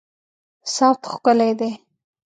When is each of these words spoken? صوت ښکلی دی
صوت 0.73 1.01
ښکلی 1.11 1.51
دی 1.59 1.71